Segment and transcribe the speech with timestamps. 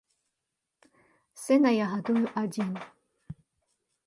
[1.43, 2.71] Сына я гадую адзін.